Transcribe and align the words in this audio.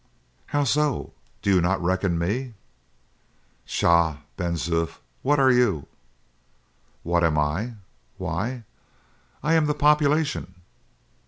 "How 0.47 0.63
so? 0.63 1.13
Do 1.43 1.53
you 1.53 1.61
not 1.61 1.79
reckon 1.79 2.17
me?" 2.17 2.55
"Pshaw! 3.67 4.17
Ben 4.35 4.53
Zoof, 4.55 4.97
what 5.21 5.39
are 5.39 5.51
you?" 5.51 5.85
"What 7.03 7.23
am 7.23 7.37
I? 7.37 7.73
Why, 8.17 8.63
I 9.43 9.53
am 9.53 9.67
the 9.67 9.75
population." 9.75 10.55